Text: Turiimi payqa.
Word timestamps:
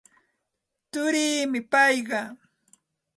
Turiimi 0.91 1.59
payqa. 1.71 2.21